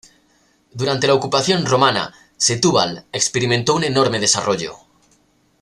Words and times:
Durante 0.73 1.05
la 1.05 1.13
ocupación 1.13 1.63
romana, 1.67 2.11
Setúbal 2.35 3.05
experimentó 3.11 3.75
un 3.75 3.83
enorme 3.83 4.17
desarrollo. 4.19 4.73